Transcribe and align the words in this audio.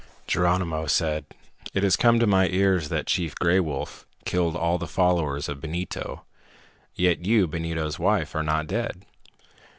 Geronimo 0.25 0.87
said, 0.87 1.25
"It 1.75 1.83
has 1.83 1.95
come 1.95 2.17
to 2.19 2.25
my 2.25 2.47
ears 2.47 2.89
that 2.89 3.05
Chief 3.05 3.35
Gray 3.35 3.59
Wolf 3.59 4.07
killed 4.25 4.55
all 4.55 4.79
the 4.79 4.87
followers 4.87 5.47
of 5.47 5.61
Benito. 5.61 6.25
Yet 6.95 7.23
you, 7.27 7.45
Benito's 7.45 7.99
wife, 7.99 8.33
are 8.33 8.41
not 8.41 8.65
dead." 8.65 9.05